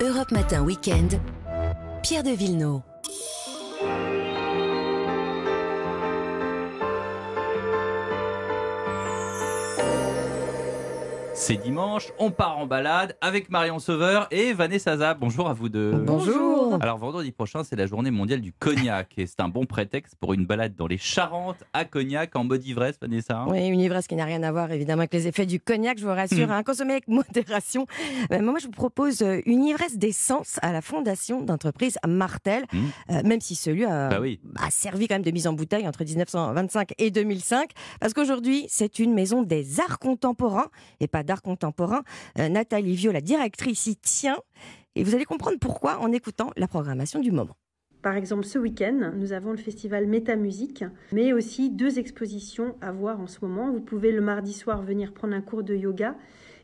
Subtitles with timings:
[0.00, 1.20] Europe Matin Weekend,
[2.02, 2.82] Pierre de Villeneuve.
[11.48, 15.18] C'est dimanche, on part en balade avec Marion Sauveur et Vanessa Zab.
[15.18, 15.92] Bonjour à vous deux.
[15.92, 16.76] Bonjour.
[16.82, 20.34] Alors vendredi prochain, c'est la journée mondiale du cognac et c'est un bon prétexte pour
[20.34, 23.46] une balade dans les Charentes à cognac en mode ivresse, Vanessa.
[23.48, 26.04] Oui, une ivresse qui n'a rien à voir évidemment avec les effets du cognac, je
[26.04, 26.48] vous rassure.
[26.48, 26.50] Mm.
[26.50, 27.86] Hein, consommer avec modération.
[28.30, 32.78] Euh, moi, je vous propose euh, une ivresse d'essence à la fondation d'entreprise Martel, Mm.
[33.12, 34.38] euh, même si celui a, Bah oui.
[34.62, 37.70] a servi quand même de mise en bouteille entre 1925 et 2005.
[38.00, 40.66] Parce qu'aujourd'hui, c'est une maison des arts contemporains
[41.00, 42.02] et pas d'art contemporain.
[42.38, 44.38] Euh, Nathalie Viau, la directrice, y tient.
[44.94, 47.56] Et vous allez comprendre pourquoi en écoutant la programmation du moment.
[48.02, 53.20] Par exemple, ce week-end, nous avons le festival Métamusique, mais aussi deux expositions à voir
[53.20, 53.72] en ce moment.
[53.72, 56.16] Vous pouvez le mardi soir venir prendre un cours de yoga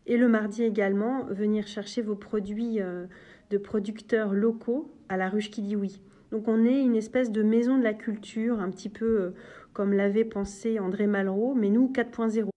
[0.06, 3.06] et le mardi également venir chercher vos produits euh,
[3.50, 6.00] de producteurs locaux à la ruche qui dit oui.
[6.30, 9.30] Donc on est une espèce de maison de la culture, un petit peu euh,
[9.72, 12.53] comme l'avait pensé André Malraux, mais nous 4.0.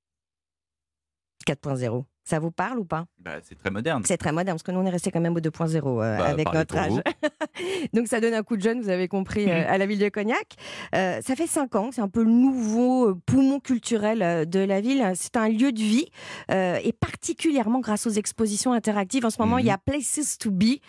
[1.47, 2.03] 4.0.
[2.23, 3.05] Ça vous parle ou pas?
[3.19, 4.03] Bah, c'est très moderne.
[4.05, 6.25] C'est très moderne, parce que nous, on est resté quand même au 2.0 euh, Bah,
[6.25, 6.91] avec notre âge.
[7.93, 10.09] Donc ça donne un coup de jeune, vous avez compris, euh, à la ville de
[10.09, 10.55] Cognac.
[10.93, 15.09] Euh, ça fait cinq ans, c'est un peu le nouveau poumon culturel de la ville.
[15.15, 16.09] C'est un lieu de vie,
[16.49, 19.25] et particulièrement grâce aux expositions interactives.
[19.25, 19.61] En ce moment, Mhm.
[19.61, 20.81] il y a Places to Be.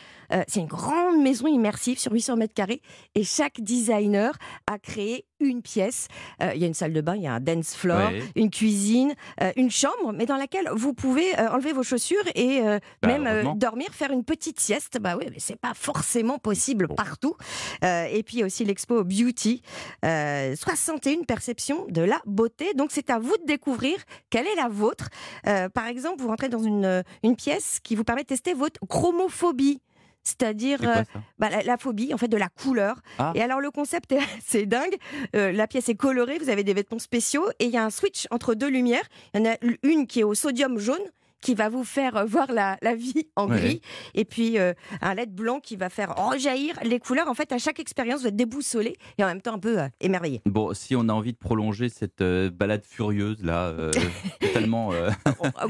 [0.49, 2.83] C'est une grande maison immersive sur 800 mètres carrés,
[3.15, 4.37] et chaque designer
[4.67, 6.09] a créé une pièce.
[6.43, 8.51] Euh, il y a une salle de bain, il y a un dance floor, une
[8.51, 12.61] cuisine, euh, une chambre, mais dans laquelle vous pouvez euh, enlever vos chaussures et
[13.03, 14.99] Bah, même dormir, faire une petite sieste.
[15.01, 17.37] Bah oui, mais c'est pas forcément possible partout.
[17.83, 19.63] Et puis aussi l'expo Beauty,
[20.05, 22.75] euh, 61 perceptions de la beauté.
[22.75, 23.97] Donc c'est à vous de découvrir
[24.31, 25.09] quelle est la vôtre.
[25.45, 29.81] Par exemple, vous rentrez dans une, une pièce qui vous permet de tester votre chromophobie.
[30.25, 31.03] C'est-à-dire euh,
[31.39, 33.01] bah, la, la phobie en fait de la couleur.
[33.19, 33.33] Ah.
[33.35, 34.97] Et alors le concept est assez dingue.
[35.35, 37.91] Euh, la pièce est colorée, vous avez des vêtements spéciaux et il y a un
[37.91, 39.05] switch entre deux lumières.
[39.35, 40.99] Il y en a une qui est au sodium jaune
[41.41, 43.59] qui va vous faire euh, voir la, la vie en Ouais.
[43.61, 43.81] gris
[44.15, 47.29] et puis euh, un LED blanc qui va faire rejaillir les couleurs.
[47.29, 49.89] En fait, à chaque expérience, vous êtes déboussolé et en même temps un peu euh,
[50.01, 50.43] émerveillé.
[50.47, 53.73] Bon, si on a envie de prolonger cette euh, balade furieuse là,
[54.41, 55.11] totalement euh,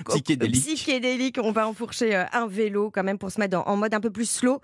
[0.08, 0.62] Psychédélique.
[0.64, 4.00] Psychédélique, on va enfourcher un vélo quand même pour se mettre en, en mode un
[4.00, 4.60] peu plus slow,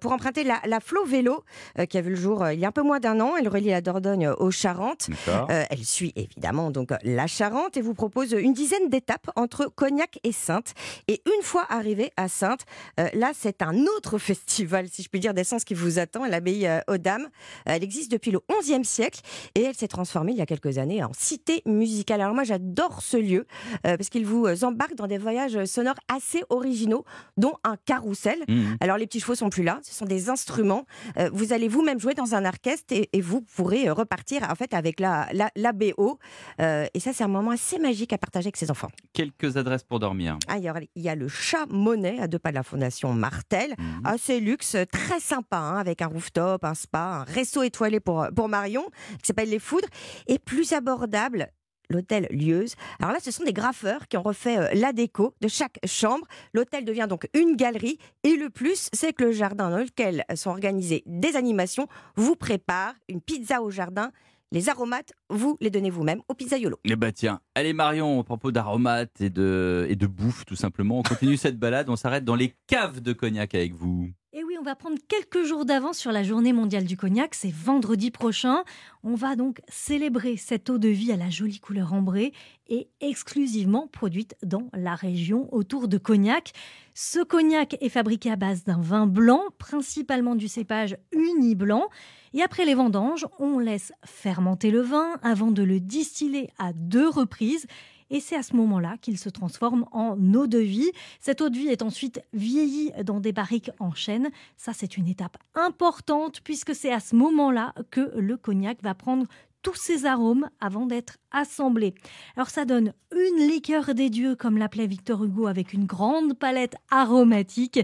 [0.00, 1.44] pour emprunter la, la Flow Vélo
[1.88, 3.32] qui a vu le jour il y a un peu moins d'un an.
[3.38, 5.08] Elle relie la Dordogne aux Charentes.
[5.48, 10.32] Elle suit évidemment donc la Charente et vous propose une dizaine d'étapes entre Cognac et
[10.48, 10.72] Sainte.
[11.08, 12.64] Et une fois arrivé à Sainte,
[12.98, 16.66] euh, là c'est un autre festival, si je puis dire, d'essence qui vous attend, l'abbaye
[16.66, 17.28] euh, aux Dames.
[17.68, 19.20] Euh, elle existe depuis le XIe siècle
[19.54, 22.22] et elle s'est transformée il y a quelques années en cité musicale.
[22.22, 23.46] Alors moi j'adore ce lieu
[23.86, 27.04] euh, parce qu'il vous embarque dans des voyages sonores assez originaux,
[27.36, 28.38] dont un carrousel.
[28.48, 28.78] Mhm.
[28.80, 30.86] Alors les petits chevaux sont plus là, ce sont des instruments.
[31.32, 34.98] Vous allez vous-même jouer dans un orchestre et, et vous pourrez repartir en fait avec
[34.98, 36.18] la, la, la BO.
[36.58, 38.90] Et ça c'est un moment assez magique à partager avec ses enfants.
[39.12, 40.37] Quelques adresses pour dormir.
[40.46, 40.64] Ah, il
[40.96, 43.74] y a- le chat Monet à deux pas de la fondation Martel.
[43.78, 44.02] Mhm.
[44.04, 48.48] Assez luxe, très sympa, hein, avec un rooftop, un spa, un resto étoilé pour, pour
[48.48, 48.84] Marion,
[49.22, 49.88] qui s'appelle Les Foudres,
[50.26, 51.48] et plus abordable.
[51.90, 52.74] L'hôtel Lieuse.
[53.00, 56.26] Alors là, ce sont des graffeurs qui ont refait euh, la déco de chaque chambre.
[56.52, 57.96] L'hôtel devient donc une galerie.
[58.24, 62.92] Et le plus, c'est que le jardin dans lequel sont organisées des animations vous prépare
[63.08, 64.12] une pizza au jardin.
[64.50, 66.78] Les aromates, vous les donnez vous-même au pizzaiolo.
[66.84, 71.00] Eh bah tiens, allez Marion, au propos d'aromates et de, et de bouffe tout simplement,
[71.00, 74.10] on continue cette balade, on s'arrête dans les caves de cognac avec vous.
[74.58, 78.64] On va prendre quelques jours d'avance sur la journée mondiale du cognac, c'est vendredi prochain.
[79.04, 82.32] On va donc célébrer cette eau de vie à la jolie couleur ambrée
[82.66, 86.54] et exclusivement produite dans la région autour de Cognac.
[86.92, 91.88] Ce cognac est fabriqué à base d'un vin blanc, principalement du cépage uni blanc.
[92.34, 97.08] Et après les vendanges, on laisse fermenter le vin avant de le distiller à deux
[97.08, 97.66] reprises.
[98.10, 100.90] Et c'est à ce moment-là qu'il se transforme en eau de vie.
[101.20, 104.30] Cette eau de vie est ensuite vieillie dans des barriques en chêne.
[104.56, 109.26] Ça, c'est une étape importante puisque c'est à ce moment-là que le cognac va prendre
[109.62, 111.94] tous ses arômes avant d'être assemblé.
[112.36, 116.76] Alors ça donne une liqueur des dieux, comme l'appelait Victor Hugo, avec une grande palette
[116.90, 117.80] aromatique.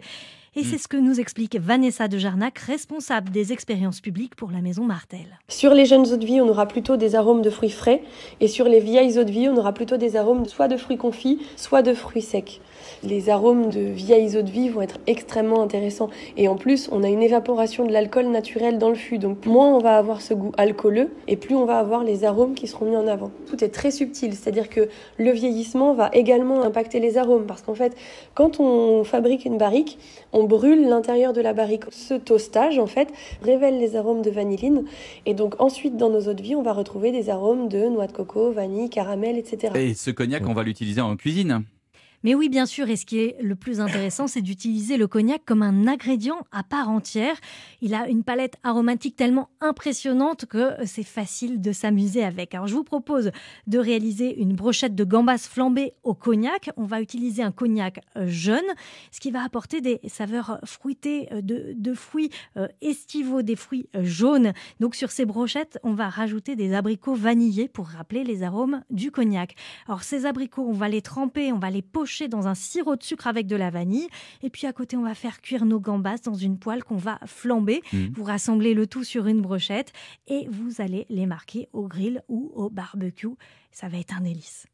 [0.57, 4.61] Et c'est ce que nous explique Vanessa de Jarnac, responsable des expériences publiques pour la
[4.61, 5.41] maison Martel.
[5.49, 8.05] Sur les jeunes eaux de vie, on aura plutôt des arômes de fruits frais,
[8.41, 10.97] et sur les vieilles eaux de vie, on aura plutôt des arômes soit de fruits
[10.97, 12.61] confits, soit de fruits secs.
[13.05, 16.09] Les arômes de vieilles eaux de vie vont être extrêmement intéressants.
[16.39, 19.19] Et en plus, on a une évaporation de l'alcool naturel dans le fût.
[19.19, 22.55] Donc moins on va avoir ce goût alcooleux et plus on va avoir les arômes
[22.55, 23.31] qui seront mis en avant.
[23.47, 27.45] Tout est très subtil, c'est-à-dire que le vieillissement va également impacter les arômes.
[27.47, 27.95] Parce qu'en fait,
[28.33, 29.99] quand on fabrique une barrique,
[30.33, 31.85] on brûle l'intérieur de la barrique.
[31.91, 33.09] Ce toastage, en fait,
[33.43, 34.85] révèle les arômes de vanilline.
[35.27, 38.07] Et donc ensuite, dans nos eaux de vie, on va retrouver des arômes de noix
[38.07, 39.75] de coco, vanille, caramel, etc.
[39.75, 41.65] Et ce cognac, on va l'utiliser en cuisine.
[42.25, 45.43] Mais oui, bien sûr, et ce qui est le plus intéressant, c'est d'utiliser le cognac
[45.45, 47.37] comme un ingrédient à part entière.
[47.83, 52.55] Il a une palette aromatique tellement impressionnante que c'est facile de s'amuser avec.
[52.55, 53.31] Alors je vous propose
[53.67, 56.71] de réaliser une brochette de gambas flambées au cognac.
[56.79, 58.65] On va utiliser un cognac euh, jeune,
[59.11, 63.91] ce qui va apporter des saveurs fruitées euh, de, de fruits euh, estivaux, des fruits
[64.01, 64.55] jaunes.
[64.81, 69.11] Donc sur ces brochettes, on va rajouter des abricots vanillés pour rappeler les arômes du
[69.11, 69.57] cognac.
[69.87, 73.03] Alors ces abricots, on va les tremper, on va les pocher dans un sirop de
[73.03, 74.09] sucre avec de la vanille.
[74.43, 77.19] Et puis à côté, on va faire cuire nos gambas dans une poêle qu'on va
[77.27, 77.83] flamber.
[77.93, 78.07] Mmh.
[78.15, 79.93] Vous rassemblez le tout sur une brochette
[80.27, 83.29] et vous allez les marquer au grill ou au barbecue.
[83.73, 84.67] Ça va être un délice.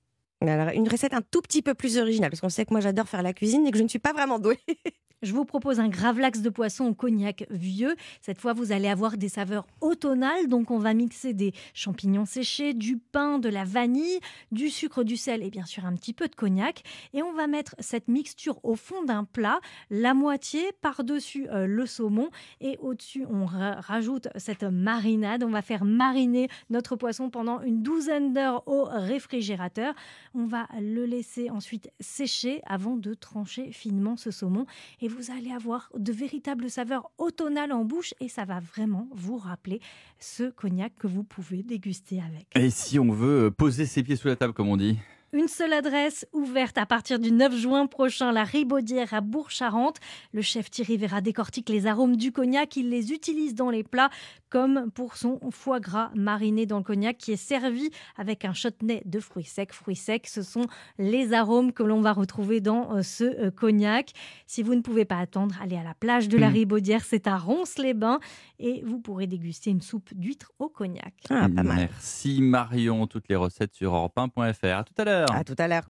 [0.42, 3.08] Alors, une recette un tout petit peu plus originale, parce qu'on sait que moi j'adore
[3.08, 4.58] faire la cuisine et que je ne suis pas vraiment douée.
[5.22, 7.94] Je vous propose un gravlax de poisson au cognac vieux.
[8.22, 10.48] Cette fois, vous allez avoir des saveurs automnales.
[10.48, 14.18] Donc, on va mixer des champignons séchés, du pain, de la vanille,
[14.50, 16.84] du sucre, du sel et bien sûr un petit peu de cognac.
[17.12, 21.84] Et on va mettre cette mixture au fond d'un plat, la moitié par-dessus euh, le
[21.84, 22.30] saumon.
[22.62, 25.44] Et au-dessus, on ra- rajoute cette marinade.
[25.44, 29.92] On va faire mariner notre poisson pendant une douzaine d'heures au réfrigérateur.
[30.34, 34.64] On va le laisser ensuite sécher avant de trancher finement ce saumon.
[35.10, 39.80] Vous allez avoir de véritables saveurs automnales en bouche et ça va vraiment vous rappeler
[40.18, 42.46] ce cognac que vous pouvez déguster avec.
[42.54, 44.98] Et si on veut euh, poser ses pieds sous la table, comme on dit
[45.32, 49.98] Une seule adresse ouverte à partir du 9 juin prochain, la Ribaudière à Bourg-Charentes.
[50.32, 52.76] Le chef Thierry Vera décortique les arômes du cognac.
[52.76, 54.10] Il les utilise dans les plats
[54.50, 59.02] comme pour son foie gras mariné dans le cognac qui est servi avec un chutney
[59.04, 59.72] de fruits secs.
[59.72, 60.66] Fruits secs, ce sont
[60.98, 64.10] les arômes que l'on va retrouver dans euh, ce euh, cognac.
[64.46, 66.54] Si vous ne pouvez pas attendre, allez à la plage de la Mm.
[66.54, 68.18] Ribaudière, c'est à Ronces-les-Bains
[68.58, 71.14] et vous pourrez déguster une soupe d'huîtres au cognac.
[71.30, 71.76] Ah, pas mal.
[71.76, 74.66] Merci Marion, toutes les recettes sur europe1.fr.
[74.66, 75.32] À tout à l'heure.
[75.32, 75.78] À tout à l'heure.